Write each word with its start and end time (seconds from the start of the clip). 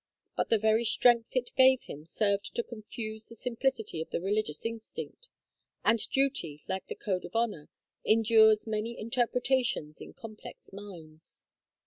But 0.35 0.49
the 0.49 0.57
very 0.57 0.83
strength 0.83 1.29
it 1.35 1.51
gave 1.55 1.83
him 1.83 2.07
served 2.07 2.55
to 2.55 2.63
confuse 2.63 3.27
the 3.27 3.35
simplicity 3.35 4.01
of 4.01 4.09
the 4.09 4.19
religious 4.19 4.65
instinct; 4.65 5.29
and 5.85 5.99
duty, 6.09 6.63
like 6.67 6.87
the 6.87 6.95
code 6.95 7.23
of 7.23 7.35
honor, 7.35 7.69
endures 8.03 8.65
many 8.65 8.97
interpretations 8.97 10.01
in 10.01 10.13
complex 10.13 10.73
minds. 10.73 11.43